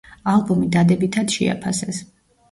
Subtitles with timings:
[0.35, 2.01] ალბომი დადებითად შეაფასეს.